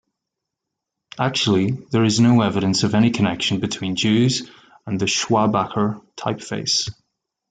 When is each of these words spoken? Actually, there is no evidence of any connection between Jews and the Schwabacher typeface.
Actually, 1.19 1.73
there 1.91 2.03
is 2.03 2.19
no 2.19 2.41
evidence 2.41 2.81
of 2.81 2.95
any 2.95 3.11
connection 3.11 3.59
between 3.59 3.95
Jews 3.95 4.49
and 4.87 4.99
the 4.99 5.05
Schwabacher 5.05 6.03
typeface. 6.15 6.89